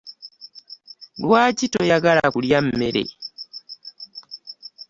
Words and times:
Lwaki 1.21 1.65
toyagala 1.73 2.23
kulya 2.33 2.59
mmere? 2.65 3.03